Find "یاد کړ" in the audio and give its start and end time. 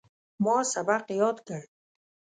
1.21-1.61